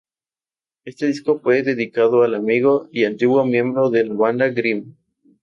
Éste 0.83 1.05
disco 1.05 1.39
fue 1.41 1.61
dedicado 1.61 2.23
al 2.23 2.33
amigo 2.33 2.87
y 2.91 3.03
antiguo 3.05 3.45
miembro 3.45 3.91
de 3.91 4.05
la 4.07 4.15
banda 4.15 4.49
Grim. 4.49 4.95